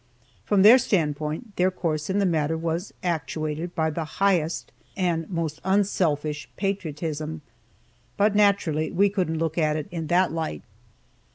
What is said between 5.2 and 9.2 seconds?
most unselfish patriotism, but naturally we